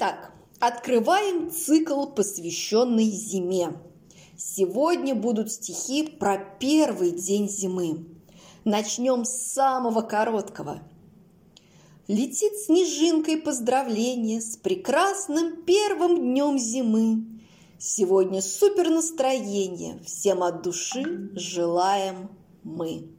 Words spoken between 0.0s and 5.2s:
Итак, открываем цикл, посвященный зиме. Сегодня